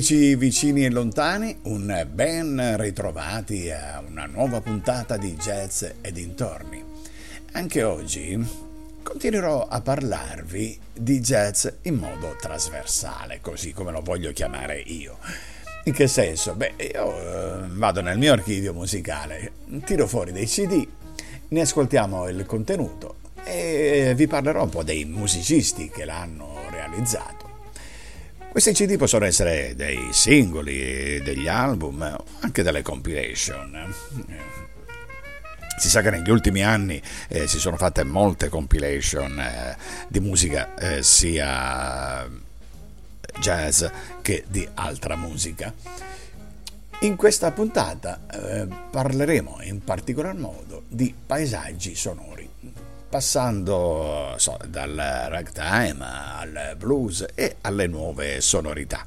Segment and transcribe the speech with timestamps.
[0.00, 6.82] Amici vicini e lontani, un ben ritrovati a una nuova puntata di Jazz e dintorni.
[7.52, 8.42] Anche oggi
[9.02, 15.18] continuerò a parlarvi di jazz in modo trasversale, così come lo voglio chiamare io.
[15.84, 16.54] In che senso?
[16.54, 19.52] Beh, io eh, vado nel mio archivio musicale,
[19.84, 20.88] tiro fuori dei CD,
[21.48, 27.39] ne ascoltiamo il contenuto e vi parlerò un po' dei musicisti che l'hanno realizzato.
[28.50, 32.02] Questi CD possono essere dei singoli, degli album,
[32.40, 33.94] anche delle compilation.
[35.78, 39.76] Si sa che negli ultimi anni eh, si sono fatte molte compilation eh,
[40.08, 42.28] di musica eh, sia
[43.38, 43.84] jazz
[44.20, 45.72] che di altra musica.
[47.02, 52.49] In questa puntata eh, parleremo in particolar modo di paesaggi sonori
[53.10, 59.04] passando so, dal ragtime al blues e alle nuove sonorità.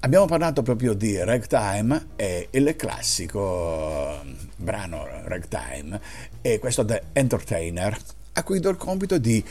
[0.00, 4.22] Abbiamo parlato proprio di ragtime e il classico
[4.54, 6.00] brano ragtime
[6.40, 7.98] è questo The Entertainer
[8.34, 9.44] a cui do il compito di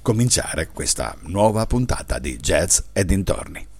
[0.00, 3.75] cominciare questa nuova puntata di Jazz e dintorni.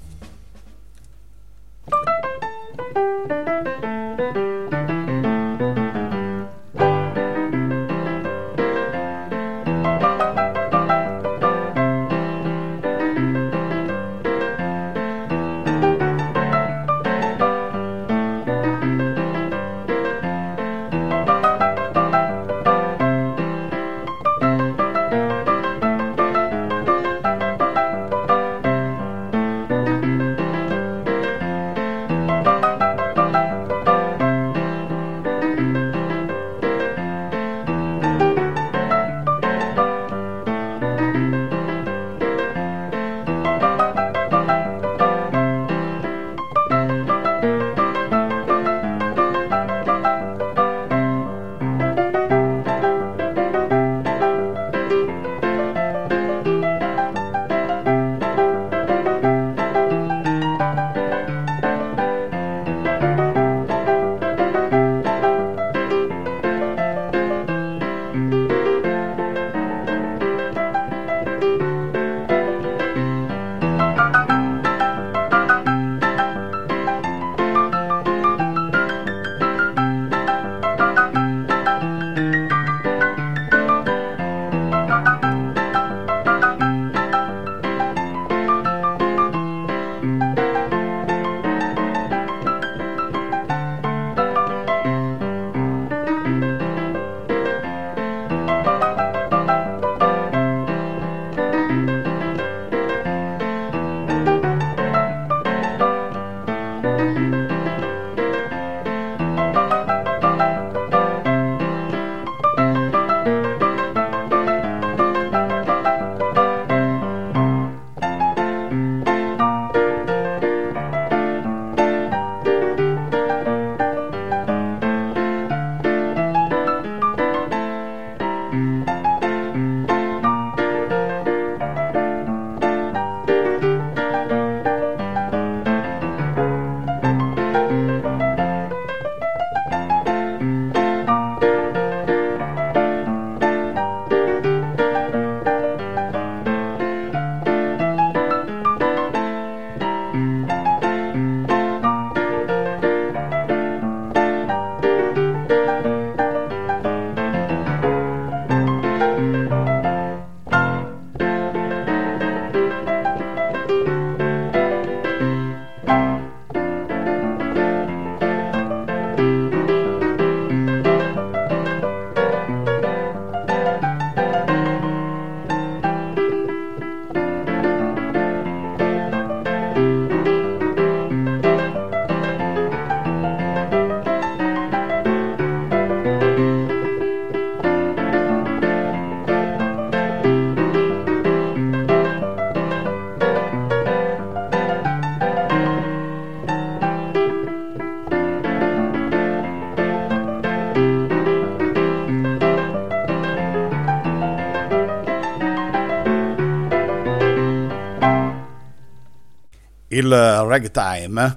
[210.48, 211.36] Ragtime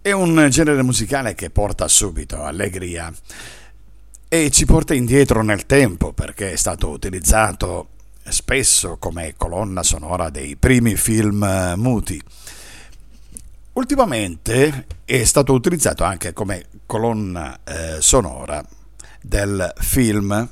[0.00, 3.12] è un genere musicale che porta subito allegria
[4.28, 7.88] e ci porta indietro nel tempo perché è stato utilizzato
[8.28, 12.22] spesso come colonna sonora dei primi film muti.
[13.72, 18.64] Ultimamente è stato utilizzato anche come colonna eh, sonora
[19.22, 20.48] del film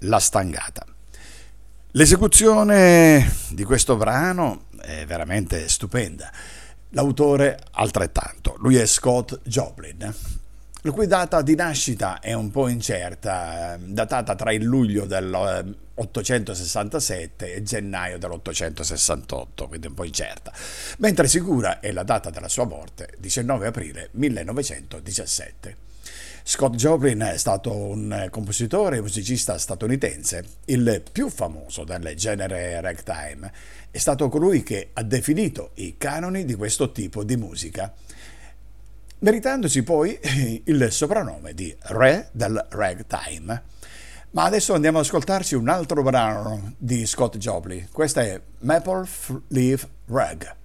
[0.00, 0.84] La Stangata.
[1.92, 6.30] L'esecuzione di questo brano è veramente stupenda.
[6.90, 10.14] L'autore altrettanto, lui è Scott Joplin,
[10.82, 17.30] la cui data di nascita è un po' incerta, eh, datata tra il luglio dell'867
[17.36, 20.50] e gennaio dell'868, quindi un po' incerta,
[20.98, 25.87] mentre sicura è la data della sua morte, 19 aprile 1917.
[26.50, 33.52] Scott Joplin è stato un compositore e musicista statunitense, il più famoso del genere ragtime.
[33.90, 37.92] È stato colui che ha definito i canoni di questo tipo di musica,
[39.18, 40.18] meritandosi poi
[40.64, 43.62] il soprannome di Re del Ragtime.
[44.30, 47.88] Ma adesso andiamo ad ascoltarci un altro brano di Scott Joplin.
[47.92, 49.06] Questa è Maple
[49.48, 50.56] Leaf Rag.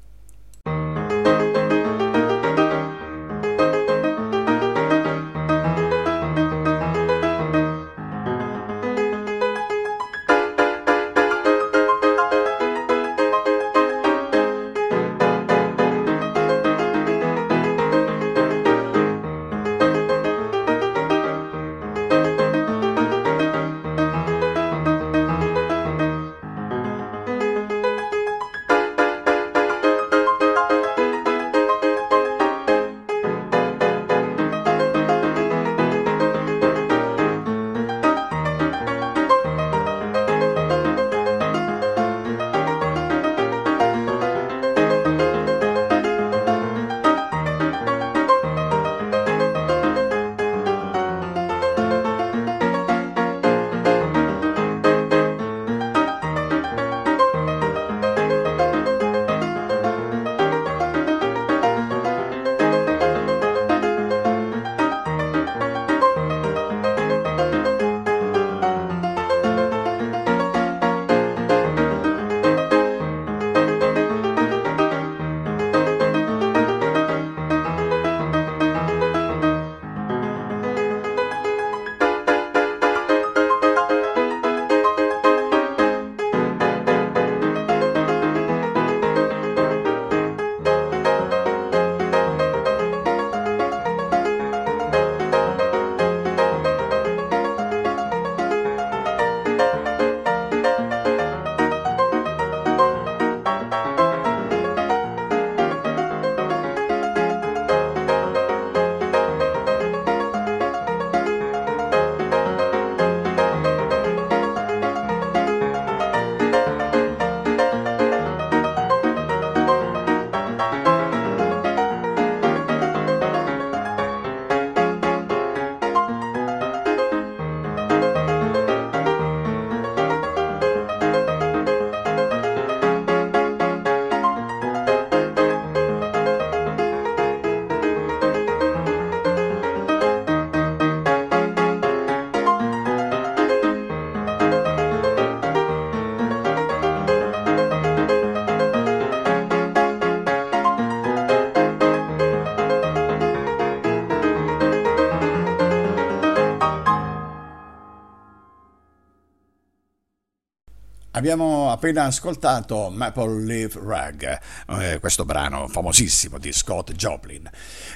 [161.15, 164.39] Abbiamo appena ascoltato Maple Leaf Rag,
[164.79, 167.47] eh, questo brano famosissimo di Scott Joplin.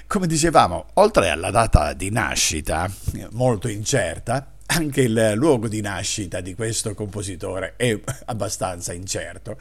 [0.06, 2.88] Come dicevamo, oltre alla data di nascita,
[3.32, 9.58] molto incerta, anche il luogo di nascita di questo compositore è abbastanza incerto.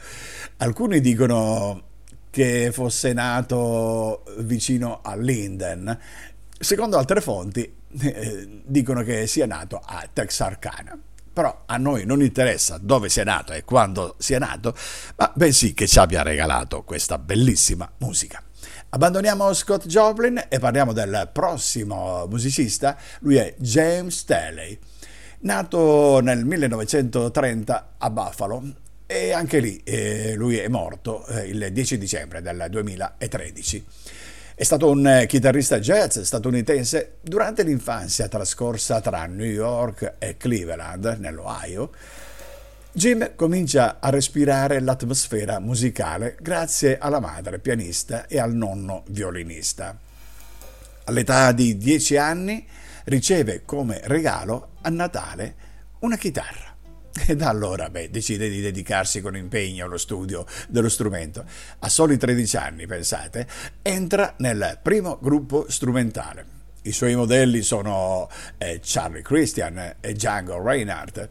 [0.57, 1.81] Alcuni dicono
[2.29, 5.97] che fosse nato vicino a Linden,
[6.59, 10.95] secondo altre fonti eh, dicono che sia nato a Texarkana
[11.37, 14.75] però a noi non interessa dove sia nato e quando sia nato,
[15.17, 18.41] ma bensì che ci abbia regalato questa bellissima musica.
[18.89, 24.79] Abbandoniamo Scott Joplin e parliamo del prossimo musicista, lui è James Staley,
[25.41, 28.63] nato nel 1930 a Buffalo
[29.05, 33.85] e anche lì eh, lui è morto eh, il 10 dicembre del 2013.
[34.59, 41.17] È stato un eh, chitarrista jazz statunitense durante l'infanzia trascorsa tra New York e Cleveland,
[41.19, 41.91] nell'Ohio.
[42.91, 49.95] Jim comincia a respirare l'atmosfera musicale grazie alla madre pianista e al nonno violinista.
[51.03, 52.65] All'età di 10 anni
[53.03, 55.55] riceve come regalo a Natale
[55.99, 56.66] una chitarra.
[57.27, 61.45] E da allora beh, decide di dedicarsi con impegno allo studio dello strumento.
[61.79, 63.47] A soli 13 anni, pensate,
[63.81, 66.55] entra nel primo gruppo strumentale.
[66.83, 71.29] I suoi modelli sono eh, Charlie Christian e Django Reinhardt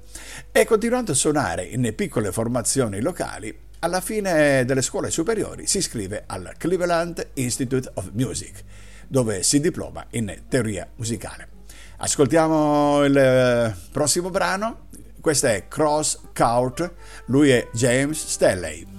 [0.53, 6.25] e continuando a suonare in piccole formazioni locali, alla fine delle scuole superiori si iscrive
[6.27, 8.65] al Cleveland Institute of Music,
[9.07, 11.49] dove si diploma in teoria musicale.
[11.99, 14.86] Ascoltiamo il eh, prossimo brano,
[15.27, 16.89] questo è Cross Court,
[17.25, 18.96] lui è James Stanley.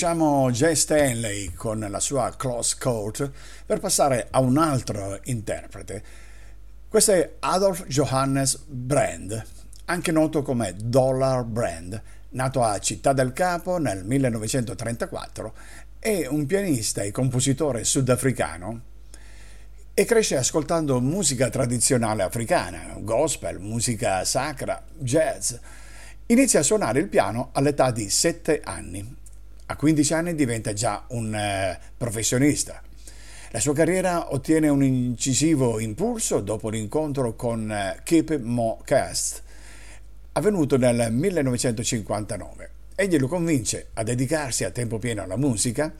[0.00, 3.32] Lasciamo Jay Stanley con la sua Close Coat
[3.66, 6.04] per passare a un altro interprete.
[6.86, 9.44] Questo è Adolf Johannes Brand,
[9.86, 15.52] anche noto come Dollar Brand, nato a Città del Capo nel 1934,
[15.98, 18.80] è un pianista e compositore sudafricano
[19.94, 25.54] e cresce ascoltando musica tradizionale africana, gospel, musica sacra, jazz.
[26.26, 29.26] Inizia a suonare il piano all'età di 7 anni
[29.70, 32.82] a 15 anni diventa già un eh, professionista.
[33.50, 39.42] La sua carriera ottiene un incisivo impulso dopo l'incontro con eh, Keep Mo Cast,
[40.32, 42.70] avvenuto nel 1959.
[42.94, 45.92] Egli lo convince a dedicarsi a tempo pieno alla musica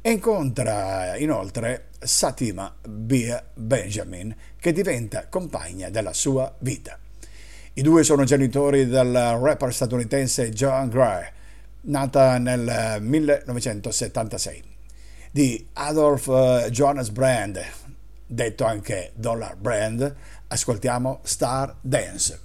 [0.00, 6.98] e incontra inoltre Satima Bia Benjamin, che diventa compagna della sua vita.
[7.74, 11.38] I due sono genitori del rapper statunitense John Gray,
[11.82, 14.64] nata nel 1976, eh,
[15.30, 17.60] di Adolf eh, Jonas Brand,
[18.26, 20.14] detto anche Dollar Brand,
[20.48, 22.40] ascoltiamo Star Dance.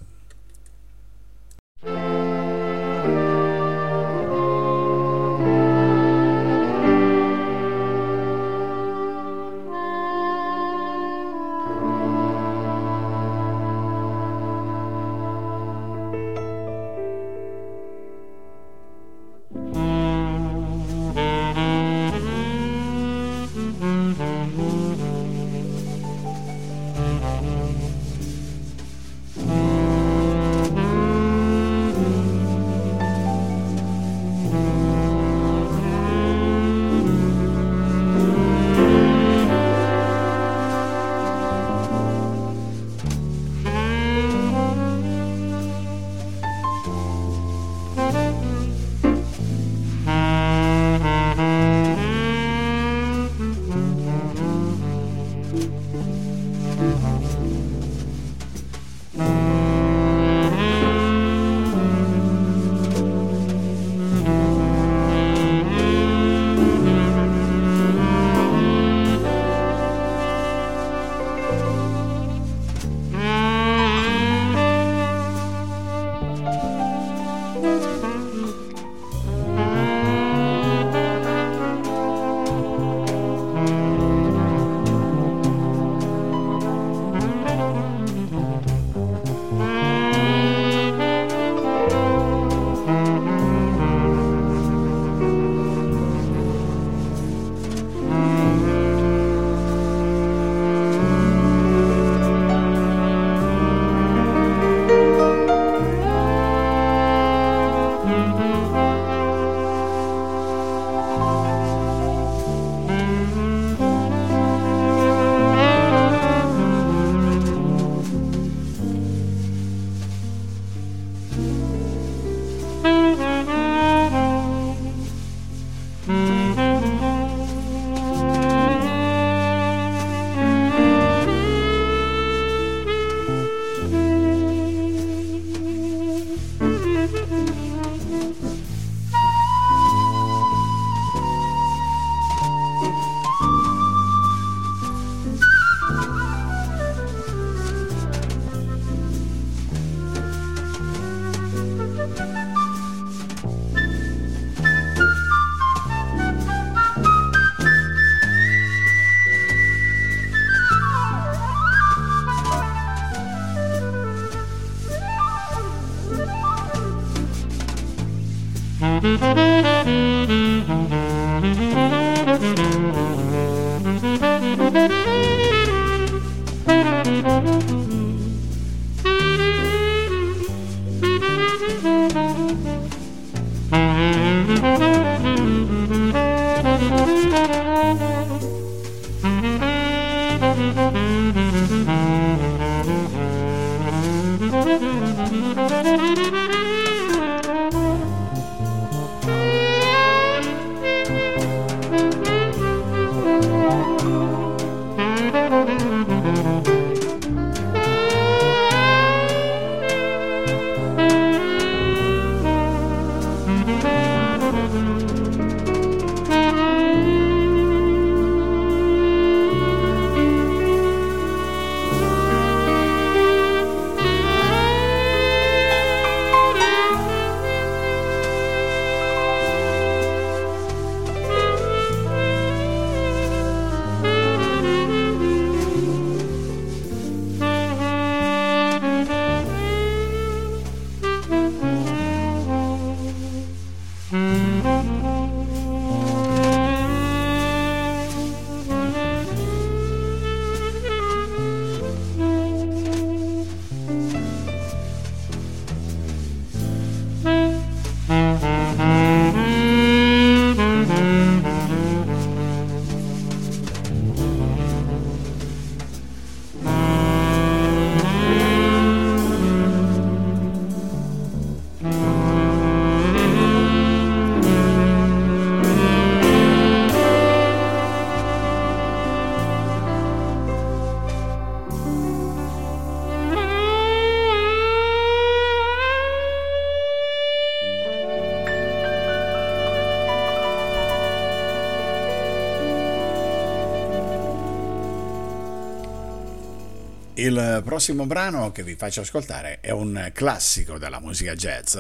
[297.35, 301.77] Il prossimo brano che vi faccio ascoltare è un classico della musica jazz.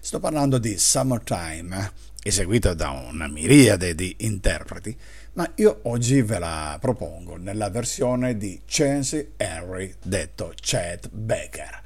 [0.00, 4.96] Sto parlando di Summertime, eseguito da una miriade di interpreti,
[5.34, 11.82] ma io oggi ve la propongo nella versione di Chance Henry, detto Chet Baker.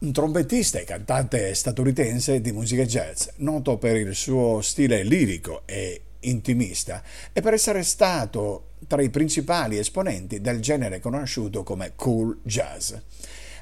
[0.00, 6.02] Un trombettista e cantante statunitense di musica jazz, noto per il suo stile lirico e
[6.20, 7.02] intimista
[7.32, 12.94] e per essere stato tra i principali esponenti del genere conosciuto come cool jazz.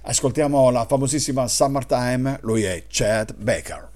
[0.03, 3.95] Ascoltiamo la famosissima Summertime, lui è Chad Baker.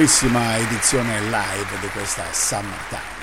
[0.00, 3.18] Bellissima edizione live di questa Summertime.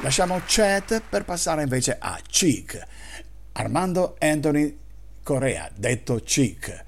[0.00, 2.82] Lasciamo Chat per passare invece a Cheek.
[3.52, 4.74] Armando Anthony
[5.22, 6.82] Correa, detto Cheek.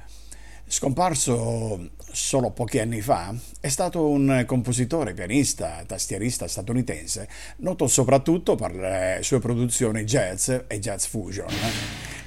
[0.66, 8.74] Scomparso solo pochi anni fa, è stato un compositore, pianista, tastierista statunitense, noto soprattutto per
[8.74, 11.52] le sue produzioni jazz e jazz fusion.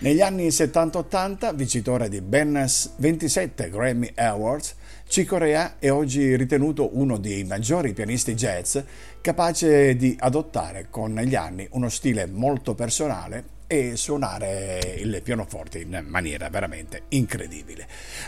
[0.02, 4.76] Negli anni 70-80, vincitore di ben 27 Grammy Awards,
[5.10, 8.78] Cicorea è oggi ritenuto uno dei maggiori pianisti jazz
[9.22, 16.06] capace di adottare con gli anni uno stile molto personale e suonare il pianoforte in
[16.08, 17.88] maniera veramente incredibile.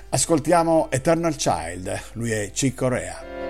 [0.09, 3.40] Ascoltiamo Eternal Child, lui è Cicorea.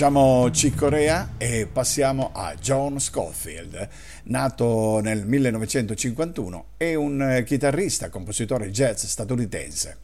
[0.00, 3.86] Lasciamo Cicorea e passiamo a John Scofield,
[4.24, 9.98] nato nel 1951, è un chitarrista, compositore jazz statunitense.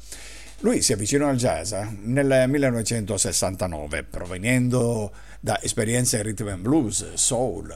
[0.59, 7.75] Lui si avvicinò al jazz nel 1969, provenendo da esperienze rhythm and blues, soul.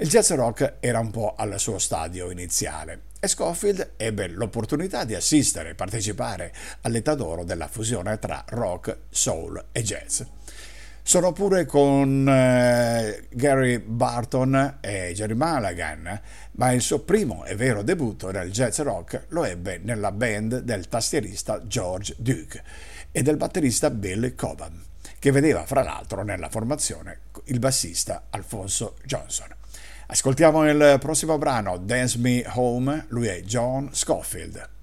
[0.00, 5.14] Il jazz rock era un po' al suo stadio iniziale e Scofield ebbe l'opportunità di
[5.14, 10.20] assistere e partecipare all'età d'oro della fusione tra rock, soul e jazz.
[11.06, 16.18] Sono pure con eh, Gary Barton e Jerry Mulligan,
[16.52, 20.88] ma il suo primo e vero debutto nel jazz rock lo ebbe nella band del
[20.88, 22.62] tastierista George Duke
[23.12, 24.82] e del batterista Bill Cobham,
[25.18, 29.48] che vedeva fra l'altro nella formazione il bassista Alfonso Johnson.
[30.06, 34.73] Ascoltiamo il prossimo brano, Dance Me Home, lui è John Scofield.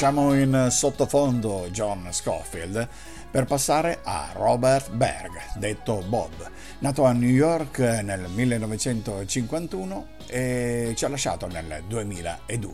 [0.00, 2.88] Lasciamo in sottofondo John Scofield
[3.30, 11.04] per passare a Robert Berg, detto Bob, nato a New York nel 1951 e ci
[11.04, 12.72] ha lasciato nel 2002.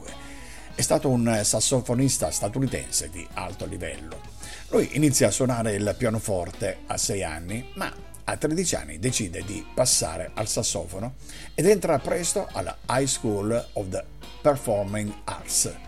[0.77, 4.21] È stato un sassofonista statunitense di alto livello.
[4.69, 9.67] Lui inizia a suonare il pianoforte a 6 anni, ma a 13 anni decide di
[9.75, 11.15] passare al sassofono
[11.57, 14.05] ed entra presto alla High School of the
[14.41, 15.86] Performing Arts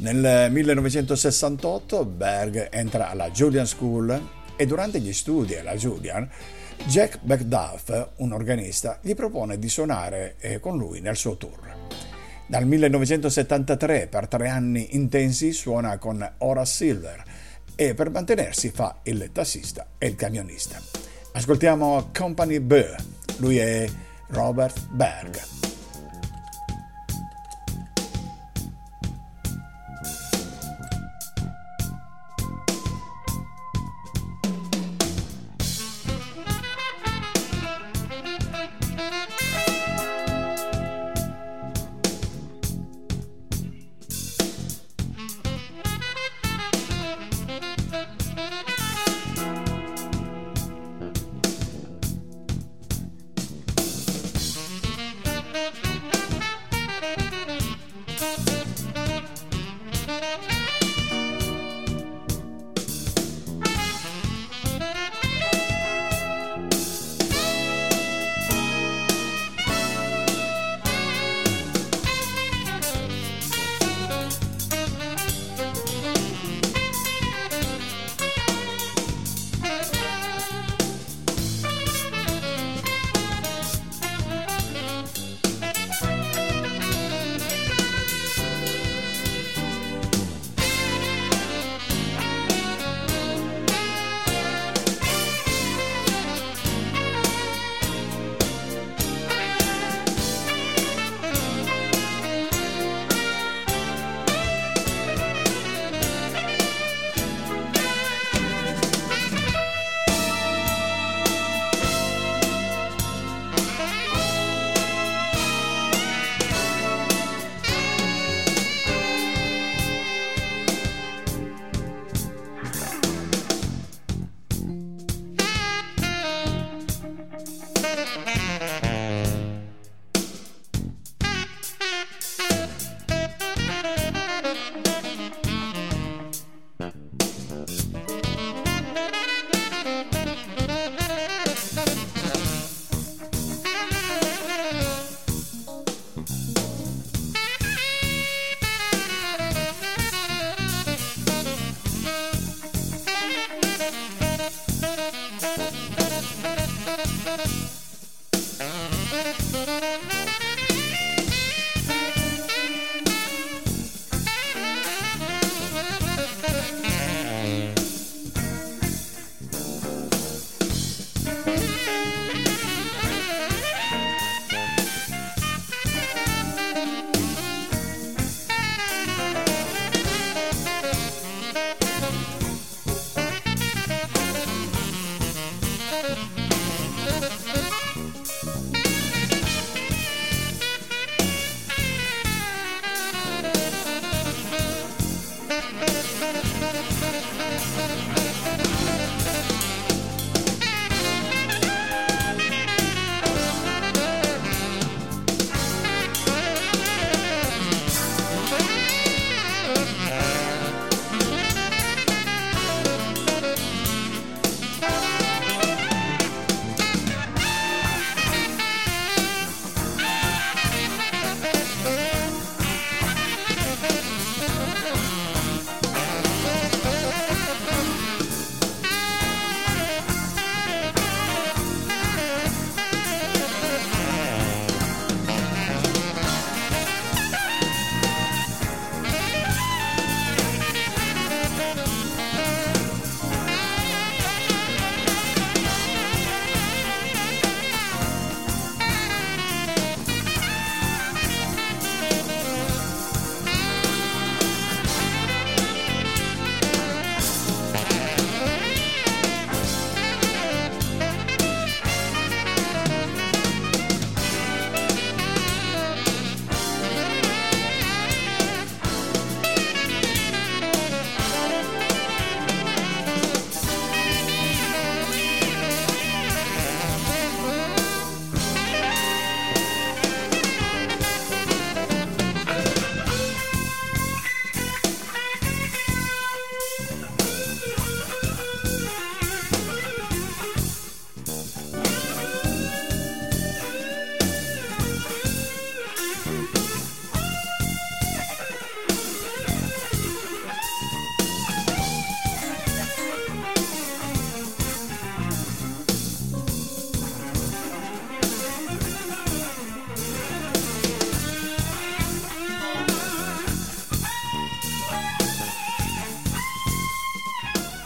[0.00, 6.28] nel 1968 Berg entra alla Julian School e durante gli studi alla Julian
[6.86, 11.76] Jack Macduff, un organista, gli propone di suonare eh, con lui nel suo tour.
[12.46, 17.22] Dal 1973 per tre anni intensi suona con Horace Silver
[17.76, 20.80] e per mantenersi fa il tassista e il camionista.
[21.32, 22.84] Ascoltiamo Company B,
[23.36, 23.88] lui è
[24.28, 25.69] Robert Berg.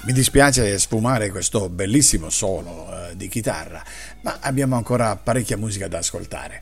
[0.07, 3.83] Mi dispiace sfumare questo bellissimo solo eh, di chitarra,
[4.21, 6.61] ma abbiamo ancora parecchia musica da ascoltare.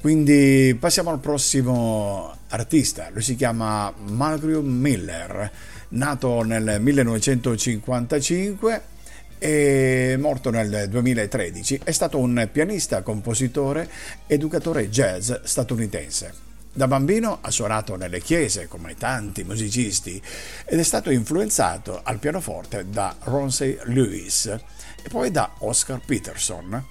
[0.00, 5.50] Quindi passiamo al prossimo artista, lui si chiama Malcolm Miller,
[5.88, 8.82] nato nel 1955
[9.38, 13.90] e morto nel 2013, è stato un pianista, compositore,
[14.28, 16.47] educatore jazz statunitense.
[16.72, 20.22] Da bambino ha suonato nelle chiese come tanti musicisti
[20.64, 26.84] ed è stato influenzato al pianoforte da Ronsey Lewis e poi da Oscar Peterson.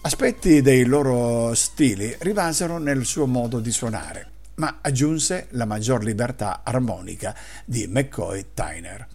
[0.00, 6.62] Aspetti dei loro stili rimasero nel suo modo di suonare, ma aggiunse la maggior libertà
[6.64, 9.06] armonica di McCoy Tyner.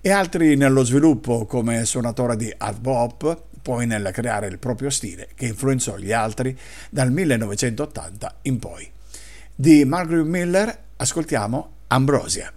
[0.00, 5.28] E altri nello sviluppo come suonatore di hard bop, poi nel creare il proprio stile
[5.34, 6.58] che influenzò gli altri
[6.90, 8.93] dal 1980 in poi.
[9.56, 12.52] Di Margaret Miller ascoltiamo Ambrosia.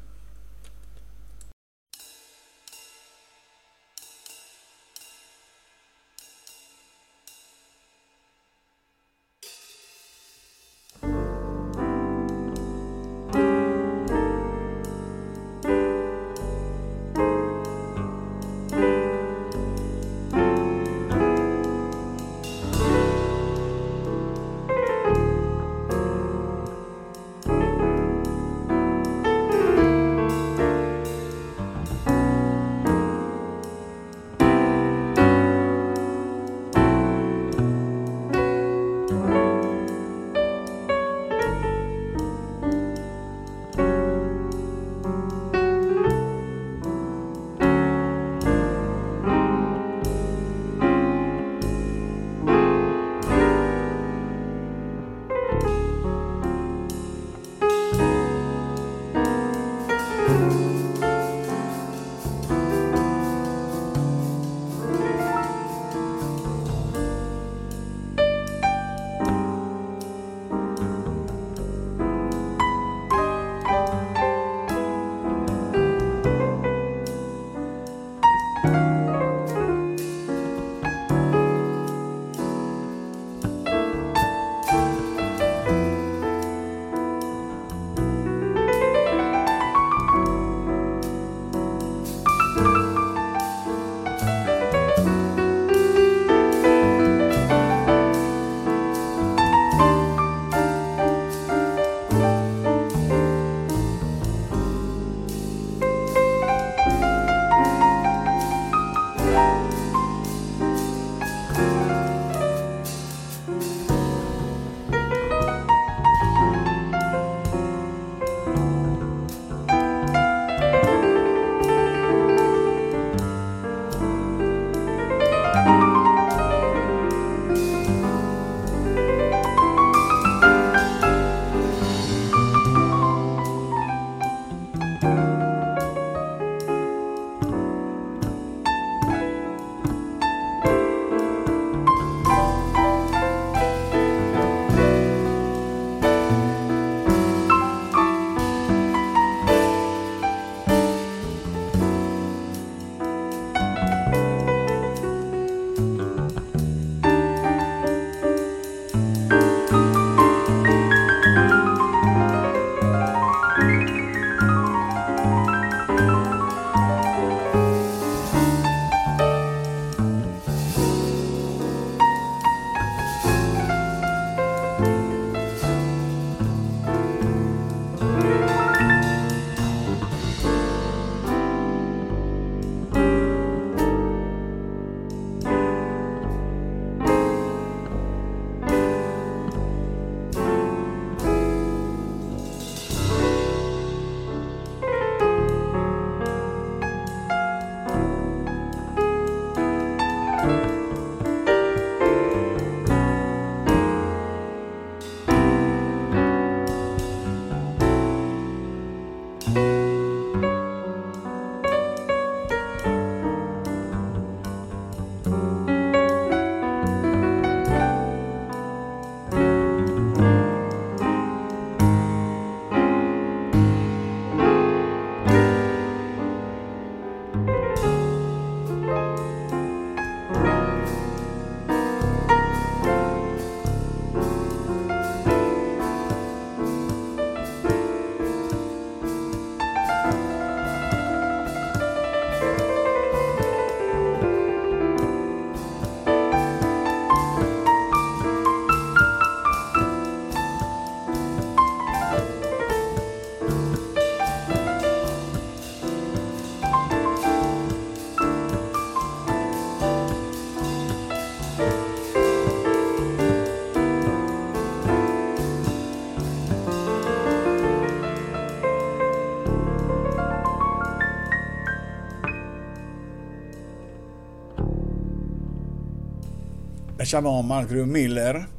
[276.98, 278.50] Lasciamo Malcolm Miller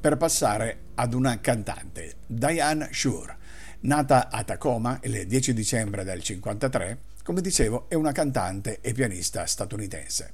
[0.00, 3.36] per passare ad una cantante, Diane Shure.
[3.80, 9.44] Nata a Tacoma il 10 dicembre del 1953, come dicevo, è una cantante e pianista
[9.44, 10.32] statunitense.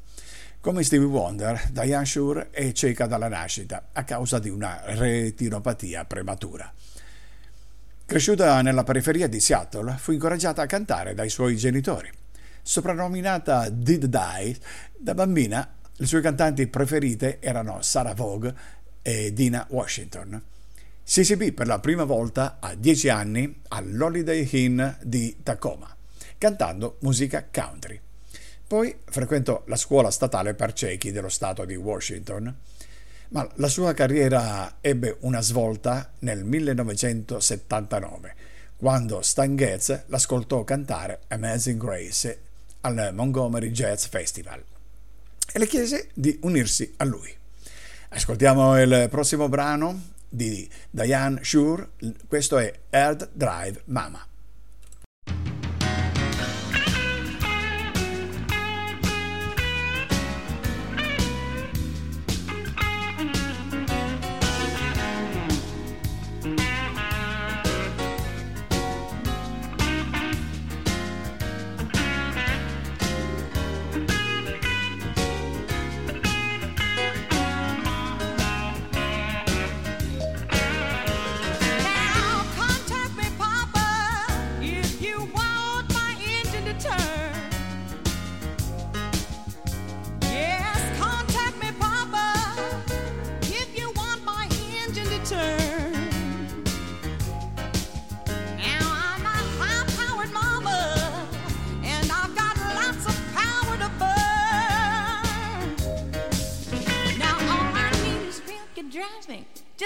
[0.60, 6.72] Come Stevie Wonder, Diane Shure è cieca dalla nascita a causa di una retinopatia prematura.
[8.06, 12.08] Cresciuta nella periferia di Seattle, fu incoraggiata a cantare dai suoi genitori.
[12.62, 14.56] Soprannominata Did Die,
[14.96, 18.54] da bambina le sue cantanti preferite erano Sarah Vaughan
[19.02, 20.40] e Dina Washington.
[21.02, 25.92] Si esibì per la prima volta a dieci anni all'Holiday Inn di Tacoma,
[26.38, 28.00] cantando musica country.
[28.64, 32.54] Poi frequentò la scuola statale per ciechi dello stato di Washington,
[33.30, 38.34] ma la sua carriera ebbe una svolta nel 1979,
[38.76, 42.40] quando Stan Getz l'ascoltò cantare Amazing Grace
[42.82, 44.67] al Montgomery Jazz Festival
[45.52, 47.34] e le chiese di unirsi a lui.
[48.10, 51.90] Ascoltiamo il prossimo brano di Diane Shure,
[52.26, 54.27] questo è Hard Drive Mama.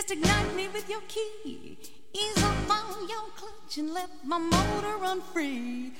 [0.02, 1.78] Just ignite me with your key.
[2.12, 5.92] Ease up on your clutch and let my motor run free.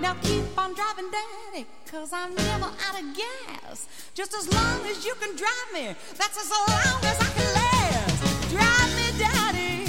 [0.00, 3.88] Now keep on driving, Daddy, cause I'm never out of gas.
[4.14, 8.50] Just as long as you can drive me, that's as long as I can last.
[8.52, 9.87] Drive me, Daddy.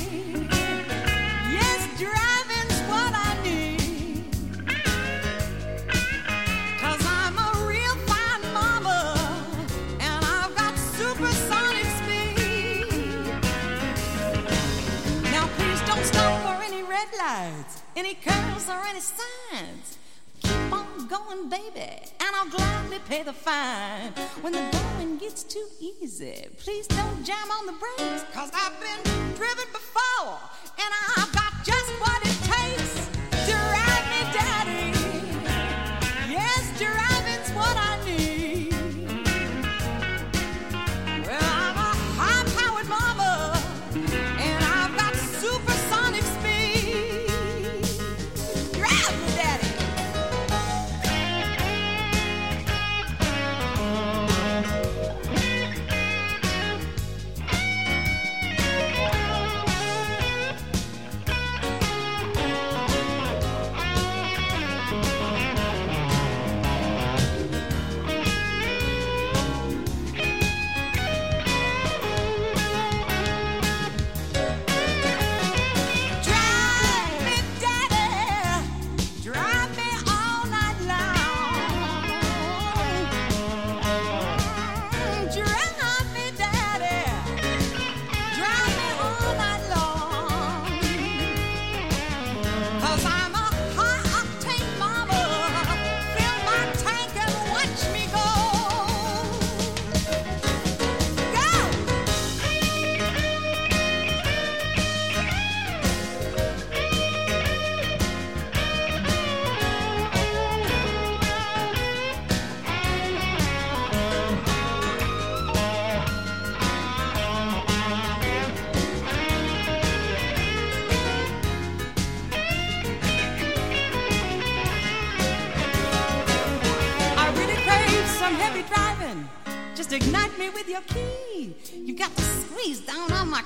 [18.70, 19.98] Or any signs.
[20.42, 21.90] Keep on going, baby,
[22.22, 24.12] and I'll gladly pay the fine.
[24.42, 29.14] When the going gets too easy, please don't jam on the brakes, cause I've been
[29.36, 30.40] driven before,
[30.78, 32.39] and I've got just what it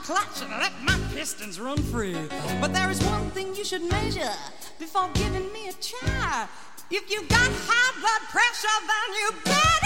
[0.03, 2.17] clutch and let my pistons run free.
[2.59, 4.33] But there is one thing you should measure
[4.77, 6.47] before giving me a try.
[6.91, 9.82] If you've got high blood pressure, then you better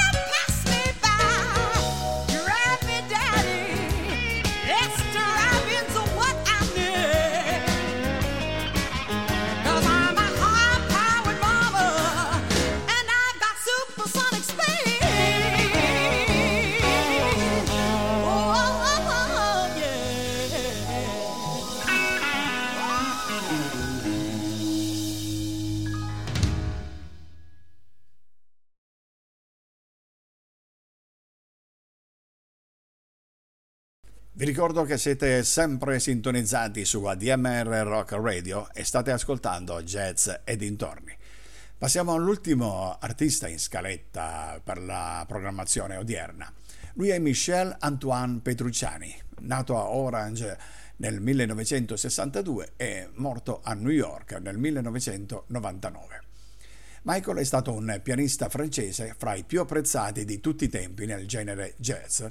[34.38, 40.56] Vi ricordo che siete sempre sintonizzati su ADMR Rock Radio e state ascoltando Jazz e
[40.56, 41.12] dintorni.
[41.76, 46.54] Passiamo all'ultimo artista in scaletta per la programmazione odierna.
[46.94, 50.56] Lui è Michel Antoine Petrucciani, nato a Orange
[50.98, 56.22] nel 1962 e morto a New York nel 1999.
[57.02, 61.26] Michael è stato un pianista francese fra i più apprezzati di tutti i tempi nel
[61.28, 62.24] genere jazz.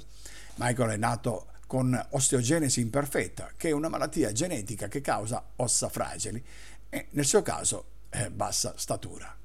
[0.55, 6.43] Michael è nato con osteogenesi imperfetta, che è una malattia genetica che causa ossa fragili
[6.89, 9.35] e nel suo caso eh, bassa statura.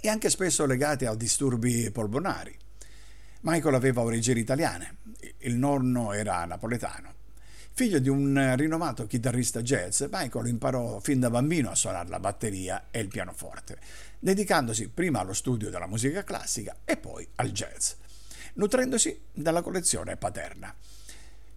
[0.00, 2.56] E anche spesso legati a disturbi polmonari.
[3.40, 4.96] Michael aveva origini italiane,
[5.38, 7.20] il nonno era napoletano.
[7.74, 12.88] Figlio di un rinomato chitarrista jazz, Michael imparò fin da bambino a suonare la batteria
[12.90, 13.78] e il pianoforte,
[14.18, 17.92] dedicandosi prima allo studio della musica classica e poi al jazz,
[18.54, 20.72] nutrendosi dalla collezione paterna.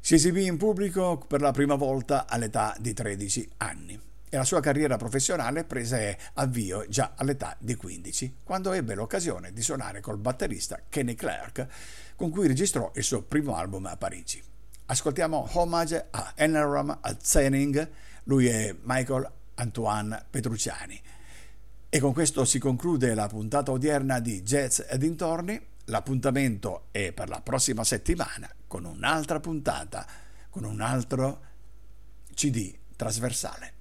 [0.05, 3.99] Si esibì in pubblico per la prima volta all'età di 13 anni
[4.29, 9.63] e la sua carriera professionale prese avvio già all'età di 15, quando ebbe l'occasione di
[9.63, 11.65] suonare col batterista Kenny Clark,
[12.15, 14.39] con cui registrò il suo primo album a Parigi.
[14.85, 17.89] Ascoltiamo Homage a Enneram Zening,
[18.25, 21.01] lui è Michael Antoine Petrucciani.
[21.89, 25.59] E con questo si conclude la puntata odierna di Jazz e dintorni.
[25.85, 30.05] L'appuntamento è per la prossima settimana con un'altra puntata,
[30.49, 31.39] con un altro
[32.33, 33.73] CD trasversale.